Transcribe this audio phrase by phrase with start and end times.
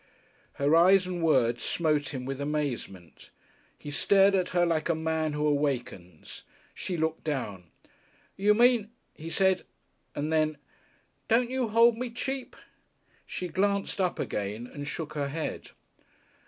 [0.53, 3.29] Her eyes and words smote him with amazement.
[3.77, 6.41] He stared at her like a man who awakens.
[6.73, 7.65] She looked down.
[8.35, 9.63] "You mean" he said;
[10.15, 10.57] and then,
[11.27, 12.55] "don't you hold me cheap?"
[13.27, 15.69] She glanced up again and shook her head.